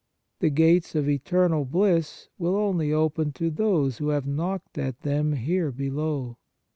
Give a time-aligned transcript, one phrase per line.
[0.39, 5.33] The gates of eternal bliss will only open to those who have knocked at them
[5.33, 6.37] here below.